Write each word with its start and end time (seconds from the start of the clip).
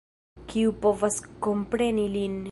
Kiu 0.53 0.71
povas 0.85 1.19
kompreni 1.49 2.07
lin! 2.17 2.39